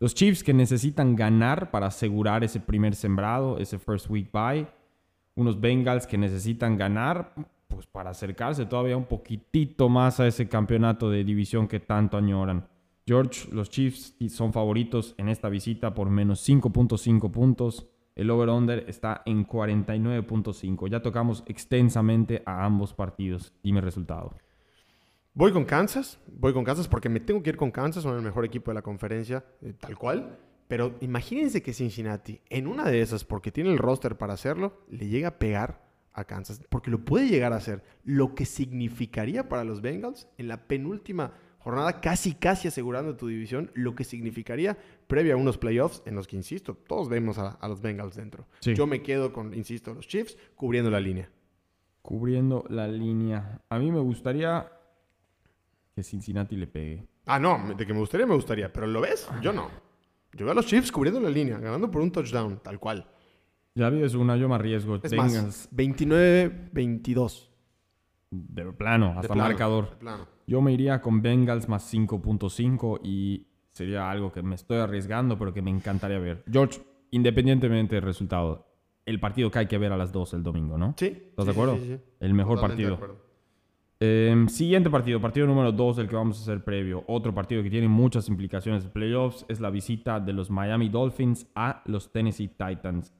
[0.00, 4.66] Los Chiefs que necesitan ganar para asegurar ese primer sembrado, ese first week bye.
[5.36, 7.34] Unos Bengals que necesitan ganar
[7.68, 12.66] pues para acercarse todavía un poquitito más a ese campeonato de división que tanto añoran.
[13.06, 17.88] George, los Chiefs son favoritos en esta visita por menos 5.5 puntos.
[18.18, 20.88] El over-under está en 49.5.
[20.88, 23.52] Ya tocamos extensamente a ambos partidos.
[23.62, 24.34] Dime resultado.
[25.34, 28.22] Voy con Kansas, voy con Kansas porque me tengo que ir con Kansas, son el
[28.22, 30.36] mejor equipo de la conferencia, eh, tal cual.
[30.66, 35.06] Pero imagínense que Cincinnati, en una de esas, porque tiene el roster para hacerlo, le
[35.06, 37.84] llega a pegar a Kansas, porque lo puede llegar a hacer.
[38.02, 43.70] Lo que significaría para los Bengals en la penúltima jornada, casi, casi asegurando tu división,
[43.74, 47.68] lo que significaría previa a unos playoffs en los que, insisto, todos vemos a, a
[47.68, 48.46] los Bengals dentro.
[48.60, 48.74] Sí.
[48.74, 51.30] Yo me quedo con, insisto, los Chiefs cubriendo la línea.
[52.02, 53.60] Cubriendo la línea.
[53.68, 54.70] A mí me gustaría
[55.94, 57.06] que Cincinnati le pegue.
[57.26, 58.72] Ah, no, de que me gustaría, me gustaría.
[58.72, 59.28] Pero ¿lo ves?
[59.42, 59.68] Yo no.
[60.32, 63.06] Yo veo a los Chiefs cubriendo la línea, ganando por un touchdown, tal cual.
[63.74, 64.96] Ya vives una, yo me arriesgo.
[64.96, 67.48] Es Tengas más, 29-22.
[68.30, 69.90] de plano, De hasta plano, marcador.
[69.90, 70.26] de plano.
[70.48, 75.52] Yo me iría con Bengals más 5.5 y sería algo que me estoy arriesgando, pero
[75.52, 76.42] que me encantaría ver.
[76.50, 76.80] George,
[77.10, 78.66] independientemente del resultado,
[79.04, 80.94] el partido que hay que ver a las 2 el domingo, ¿no?
[80.96, 81.06] Sí.
[81.06, 81.76] ¿Estás sí, de acuerdo?
[81.76, 82.00] sí, sí.
[82.20, 82.94] El mejor Totalmente de partido.
[82.94, 83.28] acuerdo.
[84.00, 87.04] Eh, siguiente partido, partido número 2, el que vamos a hacer previo.
[87.08, 91.46] Otro partido que tiene muchas implicaciones de playoffs es la visita de los Miami Dolphins
[91.54, 93.12] a los Tennessee Titans.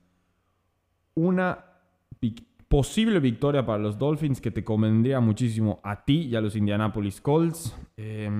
[1.15, 1.63] Una
[2.69, 7.21] posible victoria para los Dolphins que te convendría muchísimo a ti y a los Indianapolis
[7.21, 7.77] Colts.
[7.97, 8.31] Eh,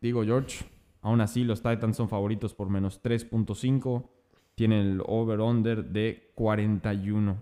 [0.00, 0.64] digo, George,
[1.02, 4.08] aún así los Titans son favoritos por menos 3.5.
[4.54, 7.36] Tienen el over-under de 41.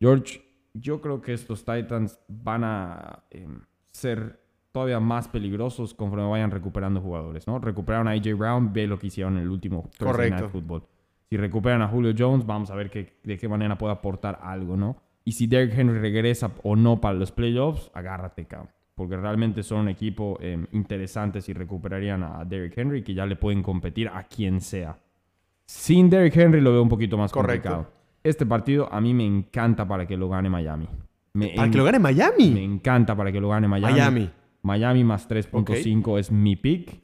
[0.00, 0.42] George,
[0.74, 3.48] yo creo que estos Titans van a eh,
[3.90, 7.58] ser todavía más peligrosos conforme vayan recuperando jugadores, ¿no?
[7.58, 10.36] Recuperaron a AJ Brown, ve lo que hicieron en el último Correcto.
[10.42, 10.82] Night Football.
[11.30, 14.76] Si recuperan a Julio Jones, vamos a ver qué- de qué manera puede aportar algo,
[14.76, 14.96] ¿no?
[15.28, 18.70] Y si Derrick Henry regresa o no para los playoffs, agárrate, cabrón.
[18.94, 23.36] Porque realmente son un equipo eh, interesante si recuperarían a Derrick Henry, que ya le
[23.36, 24.98] pueden competir a quien sea.
[25.66, 27.68] Sin Derrick Henry lo veo un poquito más Correcto.
[27.68, 27.94] complicado.
[28.24, 30.88] Este partido a mí me encanta para que lo gane Miami.
[31.34, 32.50] Me, Para en- que lo gane Miami.
[32.50, 33.92] me encanta para que lo gane Miami.
[33.92, 34.30] Miami.
[34.62, 37.02] Miami más 3.5 es mi pick.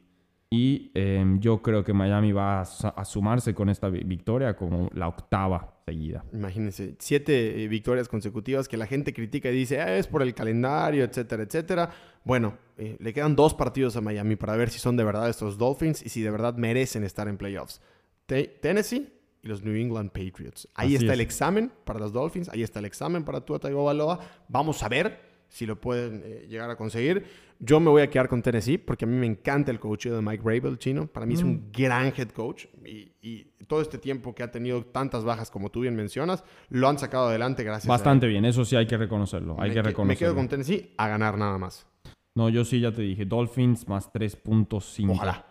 [0.49, 5.07] Y eh, yo creo que Miami va a, sumarse con esta vi- victoria como la
[5.07, 6.23] octava seguida.
[6.31, 10.33] Imagínense, siete eh, victorias consecutivas que la gente critica y dice, "Ah, es por el
[10.33, 11.89] calendario, etcétera, etcétera.
[12.23, 15.57] Bueno, eh, le quedan dos partidos a Miami para ver si son de verdad estos
[15.57, 17.81] Dolphins y si de verdad merecen estar en playoffs.
[18.25, 20.67] Te- Tennessee y los New England Patriots.
[20.75, 21.19] Ahí Así está es.
[21.19, 24.19] el examen para los Dolphins, ahí está el examen para Tua Tagovailoa.
[24.47, 27.25] Vamos a ver si lo pueden eh, llegar a conseguir.
[27.59, 30.21] Yo me voy a quedar con Tennessee porque a mí me encanta el coacheo de
[30.21, 31.07] Mike Rabel, chino.
[31.07, 31.47] Para mí es Mm.
[31.47, 35.69] un gran head coach y, y todo este tiempo que ha tenido tantas bajas como
[35.69, 39.53] tú bien mencionas, lo han sacado adelante gracias Bastante bien, eso sí hay que reconocerlo.
[39.59, 40.27] Hay me, que que- me reconocerlo.
[40.27, 41.87] quedo con Tennessee a ganar nada más.
[42.35, 45.11] No, yo sí ya te dije, Dolphins más 3.5.
[45.13, 45.45] Ojalá.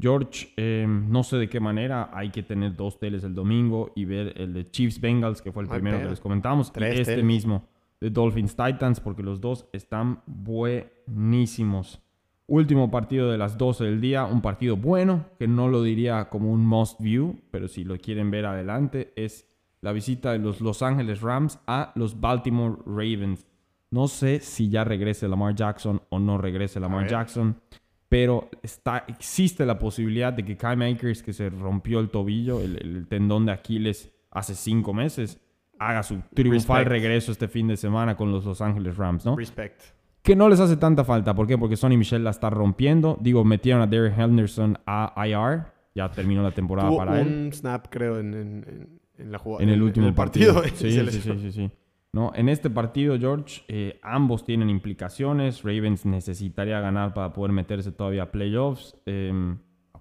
[0.00, 4.06] George, eh, no sé de qué manera hay que tener dos teles el domingo y
[4.06, 7.12] ver el de Chiefs Bengals, que fue el primero que les comentamos, Tres y este
[7.12, 7.26] teles.
[7.26, 7.68] mismo
[8.00, 12.00] de Dolphins Titans, porque los dos están buenísimos.
[12.46, 16.50] Último partido de las 12 del día, un partido bueno, que no lo diría como
[16.50, 19.46] un must view, pero si lo quieren ver adelante, es
[19.82, 23.46] la visita de los Los Angeles Rams a los Baltimore Ravens.
[23.90, 27.08] No sé si ya regrese Lamar Jackson o no regrese Lamar.
[27.08, 27.60] Jackson,
[28.08, 32.76] pero está, existe la posibilidad de que Kyle Akers, que se rompió el tobillo, el,
[32.76, 35.40] el tendón de Aquiles hace cinco meses,
[35.80, 36.88] haga su triunfal Respect.
[36.90, 39.34] regreso este fin de semana con los Los Angeles Rams, ¿no?
[39.34, 39.80] Respect.
[40.22, 41.34] Que no les hace tanta falta.
[41.34, 41.56] ¿Por qué?
[41.58, 43.16] Porque Sonny Michel la está rompiendo.
[43.20, 45.64] Digo, metieron a Derek Henderson a IR.
[45.94, 47.26] Ya terminó la temporada Tuvo para él.
[47.46, 49.62] un snap, creo, en, en- en- en la jugada.
[49.64, 50.62] En el último partido.
[50.64, 51.70] y Sí, se sí, sí, sí, sí.
[52.12, 55.62] No, en este partido, George, eh, ambos tienen implicaciones.
[55.62, 58.96] Ravens necesitaría ganar para poder meterse todavía a playoffs.
[59.06, 59.32] Eh,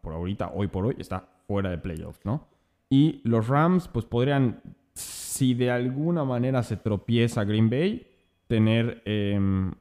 [0.02, 2.48] por ahorita, hoy por hoy, está fuera de playoffs, ¿no?
[2.90, 4.62] Y los Rams, pues podrían,
[5.40, 8.06] si de alguna manera se tropieza Green Bay,
[8.48, 9.72] tener em,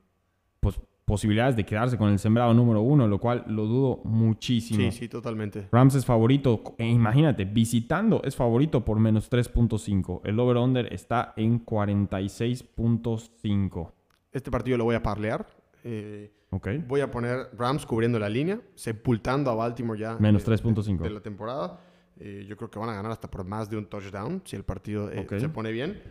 [0.60, 4.80] pues, posibilidades de quedarse con el sembrado número uno, lo cual lo dudo muchísimo.
[4.90, 5.68] Sí, sí, totalmente.
[5.72, 10.20] Rams es favorito, e imagínate, visitando es favorito por menos 3.5.
[10.24, 13.92] El over-under está en 46.5.
[14.32, 15.46] Este partido lo voy a parlear.
[15.84, 16.68] Eh, Ok.
[16.86, 20.16] voy a poner Rams cubriendo la línea, sepultando a Baltimore ya.
[20.18, 21.02] Menos de- de- 3.5.
[21.04, 21.80] De, la temporada.
[22.20, 24.64] Eh, yo creo que van a ganar hasta por más de un touchdown si el
[24.64, 26.02] partido eh, se pone bien.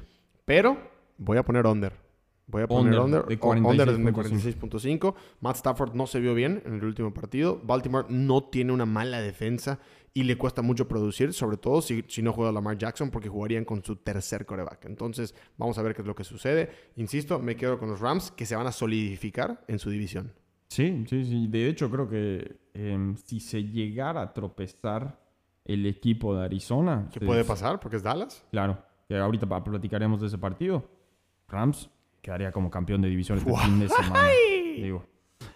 [0.45, 0.77] Pero
[1.17, 1.93] voy a poner under.
[2.49, 3.25] Voy a poner Under under.
[3.25, 4.69] de o- under de 46.5.
[4.69, 5.15] 46.5.
[5.41, 7.59] Matt Stafford no se vio bien en el último partido.
[7.61, 9.79] Baltimore no tiene una mala defensa
[10.13, 13.65] y le cuesta mucho producir, sobre todo si, si no juega Lamar Jackson, porque jugarían
[13.65, 14.85] con su tercer coreback.
[14.85, 16.69] Entonces, vamos a ver qué es lo que sucede.
[16.95, 20.31] Insisto, me quedo con los Rams, que se van a solidificar en su división.
[20.69, 21.47] Sí, sí, sí.
[21.49, 25.19] De hecho, creo que em, si se llegara a tropezar
[25.67, 27.09] el equipo de Arizona...
[27.11, 27.79] ¿Qué puede pasar?
[27.79, 28.43] Porque es Dallas.
[28.51, 28.77] Claro,
[29.07, 30.89] que ahorita platicaremos de ese partido.
[31.47, 31.89] Rams
[32.21, 34.27] quedaría como campeón de división este fin de semana.
[34.75, 35.05] Digo.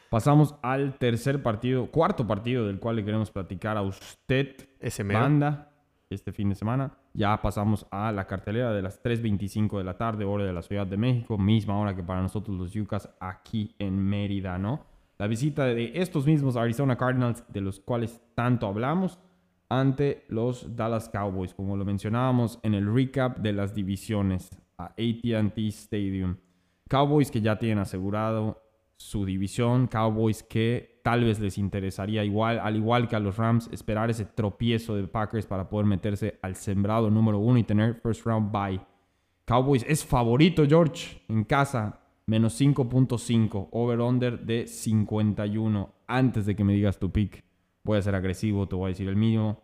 [0.09, 5.71] Pasamos al tercer partido, cuarto partido del cual le queremos platicar a usted, Ese banda,
[6.09, 6.91] este fin de semana.
[7.13, 10.85] Ya pasamos a la cartelera de las 3.25 de la tarde, hora de la Ciudad
[10.85, 14.85] de México, misma hora que para nosotros los Yucas aquí en Mérida, ¿no?
[15.17, 19.17] La visita de estos mismos Arizona Cardinals, de los cuales tanto hablamos,
[19.71, 25.57] ante los Dallas Cowboys, como lo mencionábamos en el recap de las divisiones a ATT
[25.69, 26.35] Stadium.
[26.89, 28.61] Cowboys que ya tienen asegurado
[28.97, 33.69] su división, Cowboys que tal vez les interesaría igual, al igual que a los Rams,
[33.71, 38.25] esperar ese tropiezo de Packers para poder meterse al sembrado número uno y tener first
[38.25, 38.81] round bye.
[39.45, 45.95] Cowboys es favorito, George, en casa, menos 5.5, over-under de 51.
[46.07, 47.41] Antes de que me digas tu pick,
[47.83, 49.61] voy a ser agresivo, te voy a decir el mínimo.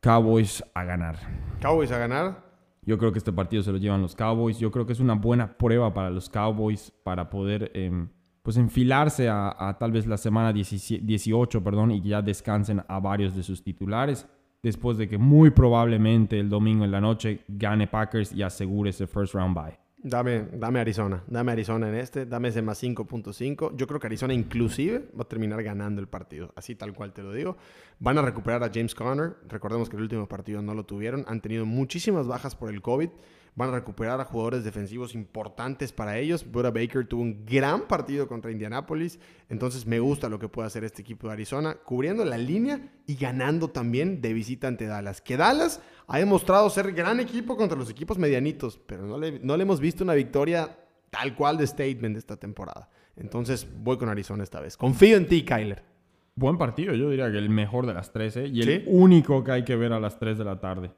[0.00, 1.16] Cowboys a ganar.
[1.60, 2.50] Cowboys a ganar.
[2.82, 4.58] Yo creo que este partido se lo llevan los Cowboys.
[4.58, 8.08] Yo creo que es una buena prueba para los Cowboys para poder em,
[8.42, 12.82] pues enfilarse a, a tal vez la semana 17 18 perdón, y que ya descansen
[12.88, 14.26] a varios de sus titulares.
[14.62, 19.06] Después de que muy probablemente el domingo en la noche gane Packers y asegure ese
[19.06, 19.78] first round bye.
[20.02, 21.22] Dame, dame Arizona.
[21.26, 22.24] Dame Arizona en este.
[22.24, 23.76] Dame ese más 5.5.
[23.76, 26.52] Yo creo que Arizona inclusive va a terminar ganando el partido.
[26.56, 27.58] Así tal cual te lo digo.
[27.98, 29.36] Van a recuperar a James Conner.
[29.48, 31.24] Recordemos que el último partido no lo tuvieron.
[31.28, 33.10] Han tenido muchísimas bajas por el COVID.
[33.60, 36.50] Van a recuperar a jugadores defensivos importantes para ellos.
[36.50, 39.18] Buda Baker tuvo un gran partido contra Indianapolis.
[39.50, 43.16] Entonces me gusta lo que puede hacer este equipo de Arizona, cubriendo la línea y
[43.16, 45.20] ganando también de visita ante Dallas.
[45.20, 49.58] Que Dallas ha demostrado ser gran equipo contra los equipos medianitos, pero no le, no
[49.58, 50.78] le hemos visto una victoria
[51.10, 52.88] tal cual de statement esta temporada.
[53.16, 54.76] Entonces voy con Arizona esta vez.
[54.78, 55.82] Confío en ti, Kyler.
[56.34, 58.84] Buen partido, yo diría que el mejor de las 13 y el Sí.
[58.86, 60.92] único que hay que ver a las 3 de la tarde.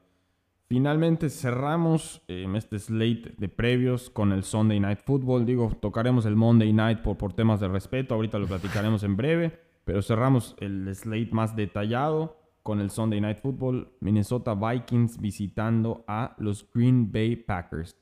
[0.69, 5.45] Finalmente cerramos eh, este slate de previos con el Sunday Night Football.
[5.45, 9.59] Digo, tocaremos el Monday Night por, por temas de respeto, ahorita lo platicaremos en breve,
[9.85, 13.93] pero cerramos el slate más detallado con el Sunday Night Football.
[14.01, 17.97] Minnesota Vikings visitando a los Green Bay Packers.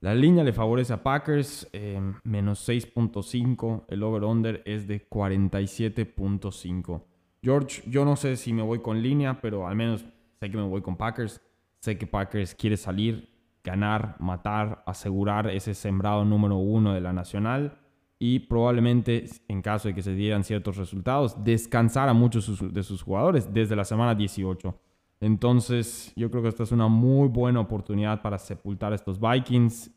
[0.00, 3.84] La línea le favorece a Packers, eh, menos 6.5.
[3.86, 7.04] El over-under es de 47.5.
[7.40, 10.04] George, yo no sé si me voy con línea, pero al menos
[10.40, 11.40] sé que me voy con Packers.
[11.82, 13.28] Sé que Packers quiere salir,
[13.64, 17.76] ganar, matar, asegurar ese sembrado número uno de la nacional
[18.20, 23.02] y probablemente, en caso de que se dieran ciertos resultados, descansar a muchos de sus
[23.02, 24.78] jugadores desde la semana 18.
[25.18, 29.90] Entonces, yo creo que esta es una muy buena oportunidad para sepultar a estos Vikings.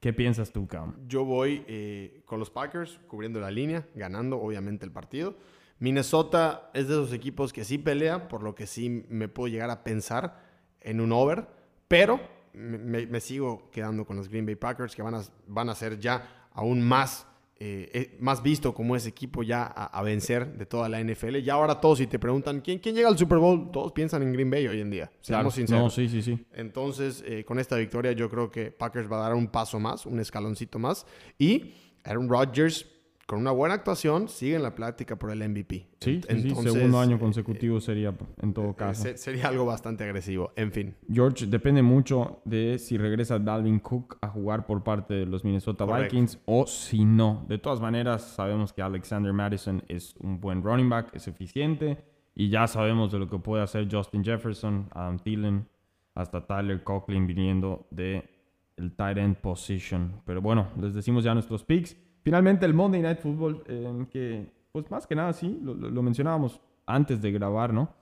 [0.00, 0.96] ¿Qué piensas tú, Cam?
[1.06, 5.36] Yo voy eh, con los Packers, cubriendo la línea, ganando obviamente el partido.
[5.78, 9.70] Minnesota es de esos equipos que sí pelea, por lo que sí me puedo llegar
[9.70, 10.49] a pensar
[10.80, 11.46] en un over,
[11.88, 12.20] pero
[12.52, 16.48] me, sigo quedando con los Green Bay Packers, que van a, van a ser ya
[16.52, 17.26] aún más,
[17.58, 21.36] eh, eh, más visto como ese equipo ya a, a vencer de toda la NFL.
[21.36, 23.70] Y ahora todos, si te preguntan, ¿quién, ¿quién llega al Super Bowl?
[23.70, 25.82] Todos piensan en Green Bay hoy en día, seamos sinceros.
[25.82, 26.44] No, sí, sí, sí.
[26.52, 30.06] Entonces, eh, con esta victoria, yo creo que Packers va a dar un paso más,
[30.06, 31.06] un escaloncito más.
[31.38, 32.86] Y Aaron Rodgers,
[33.30, 35.86] con una buena actuación, sigue en la plática por el MVP.
[36.00, 36.20] Sí.
[36.26, 38.12] Entonces, Segundo año eh, consecutivo sería
[38.42, 39.02] en todo eh, caso.
[39.04, 40.50] se- sería algo bastante agresivo.
[40.56, 40.96] En fin.
[41.08, 45.86] George, depende mucho de si regresa Dalvin Cook a jugar por parte de los Minnesota
[45.86, 46.12] Correcto.
[46.16, 47.44] Vikings o si no.
[47.48, 51.98] De todas maneras, sabemos que Alexander Madison es un buen running back, es eficiente
[52.34, 55.68] y ya sabemos de lo que puede hacer Justin Jefferson, Adam Thielen,
[56.16, 58.28] hasta Tyler Conklin viniendo de
[58.76, 60.20] el tight end position.
[60.26, 61.96] Pero bueno, les decimos ya nuestros picks.
[62.22, 67.20] Finalmente el Monday Night Football, eh, que pues más que nada sí, lo, mencionábamos antes
[67.20, 67.92] de grabar, ¿no?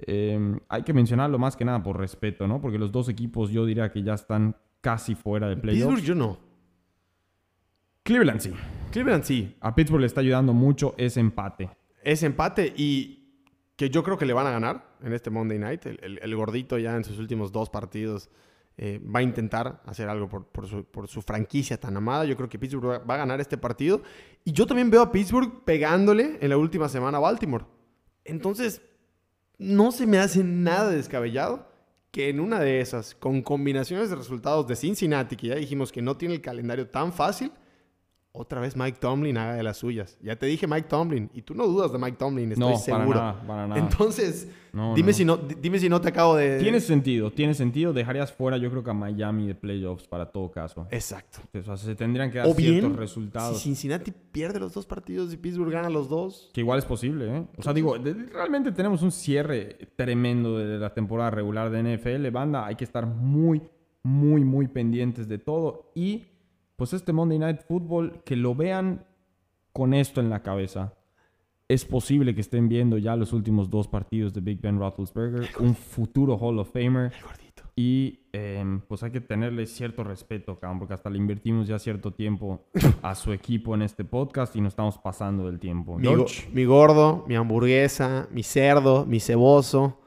[0.00, 2.60] Eh, hay que mencionarlo más que nada por respeto, ¿no?
[2.60, 5.94] Porque los dos equipos yo diría que ya están casi fuera de playoffs.
[6.00, 6.38] Pittsburgh, yo no.
[8.02, 8.52] Cleveland sí.
[8.90, 9.56] Cleveland sí.
[9.60, 11.70] A Pittsburgh le está ayudando mucho ese empate.
[12.02, 13.18] Ese empate y
[13.76, 15.86] que yo creo que le van a ganar en este Monday Night.
[15.86, 18.30] El, el- el gordito ya en sus últimos dos partidos
[18.82, 22.24] eh, va a intentar hacer algo por, su, por su franquicia tan amada.
[22.24, 24.00] Yo creo que Pittsburgh va a ganar este partido.
[24.42, 27.66] Y yo también veo a Pittsburgh pegándole en la última semana a Baltimore.
[28.24, 28.80] Entonces,
[29.58, 31.68] no se me hace nada descabellado
[32.10, 36.00] que en una de esas, con combinaciones de resultados de Cincinnati, que ya dijimos que
[36.00, 37.52] no tiene el calendario tan fácil,
[38.32, 40.16] otra vez Mike Tomlin haga de las suyas.
[40.22, 43.06] Ya te dije Mike Tomlin, y tú no dudas de Mike Tomlin, estoy no, seguro.
[43.18, 43.80] para nada, para nada.
[43.80, 45.12] Entonces, No, dime, no.
[45.16, 46.60] Si no, di- dime si no te acabo de...
[46.60, 47.92] Tiene sentido, tiene sentido.
[47.92, 50.86] Dejarías fuera, yo creo que a Miami de playoffs para todo caso.
[50.92, 51.40] Exacto.
[51.58, 53.56] O sea, se tendrían que dar O ciertos bien, resultados.
[53.58, 57.36] si Cincinnati pierde los dos partidos y Pittsburgh gana los dos, Que igual es posible,
[57.36, 57.46] ¿eh?
[57.58, 57.96] O sea, digo,
[58.32, 62.30] realmente tenemos un cierre tremendo de la temporada regular de NFL.
[62.30, 63.60] Banda, hay que estar muy,
[64.04, 65.90] muy, muy pendientes de todo.
[65.96, 66.26] Y,
[66.80, 69.04] pues, este Monday Night Football, que lo vean
[69.72, 70.94] con esto en la cabeza.
[71.68, 75.74] Es posible que estén viendo ya los últimos dos partidos de Big Ben Roethlisberger, un
[75.76, 77.12] futuro Hall of Famer.
[77.14, 77.62] el gordito.
[77.76, 82.12] Y em, pues hay que tenerle cierto respeto, cabrón, porque hasta le invertimos ya cierto
[82.12, 82.64] tiempo
[83.02, 85.96] a su equipo en este podcast y nos estamos pasando del tiempo.
[85.96, 90.00] Mi, go- mi gordo, mi hamburguesa, mi cerdo, mi ceboso.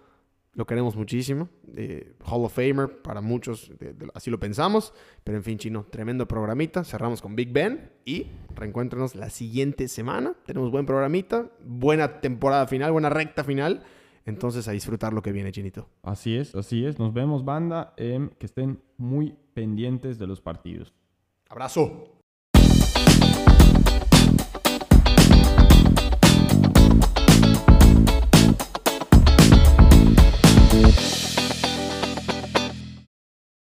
[0.56, 1.50] Lo queremos muchísimo.
[1.76, 4.94] Eh, Hall of Famer para muchos, de- de- así lo pensamos.
[5.24, 6.84] Pero en fin, chino, tremendo programita.
[6.84, 10.36] Cerramos con Big Ben y reencuéntranos la siguiente semana.
[10.46, 13.84] Tenemos buen programita, buena temporada final, buena recta final.
[14.26, 15.90] Entonces a disfrutar lo que viene, chinito.
[16.04, 16.98] así es, así es.
[17.00, 17.94] Nos vemos, banda.
[17.98, 20.94] em, que estén muy pendientes de los partidos.
[21.50, 22.22] Abrazo.